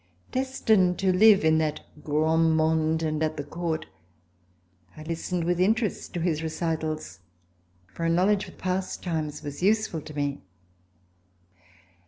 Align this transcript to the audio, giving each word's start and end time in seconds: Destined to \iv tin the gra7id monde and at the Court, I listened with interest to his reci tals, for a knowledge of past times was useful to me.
Destined 0.31 0.97
to 0.97 1.09
\iv 1.13 1.41
tin 1.41 1.59
the 1.59 1.77
gra7id 2.01 2.55
monde 2.55 3.03
and 3.03 3.21
at 3.21 3.37
the 3.37 3.43
Court, 3.43 3.85
I 4.97 5.03
listened 5.03 5.43
with 5.43 5.59
interest 5.59 6.15
to 6.15 6.19
his 6.19 6.41
reci 6.41 6.75
tals, 6.81 7.19
for 7.85 8.05
a 8.05 8.09
knowledge 8.09 8.47
of 8.47 8.57
past 8.57 9.03
times 9.03 9.43
was 9.43 9.61
useful 9.61 10.01
to 10.01 10.13
me. 10.15 10.41